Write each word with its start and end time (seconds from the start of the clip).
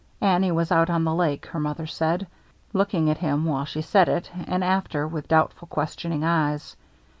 Annie 0.19 0.51
was 0.51 0.71
out 0.71 0.89
on 0.89 1.03
the 1.03 1.13
lake, 1.13 1.45
her 1.45 1.59
mother 1.59 1.85
said, 1.85 2.25
looking 2.73 3.07
at 3.07 3.19
him, 3.19 3.45
while 3.45 3.65
she 3.65 3.83
said 3.83 4.09
it, 4.09 4.31
and 4.47 4.63
after, 4.63 5.07
with 5.07 5.27
doubt 5.27 5.53
ful, 5.53 5.67
questioning 5.67 6.23
eyes. 6.23 6.75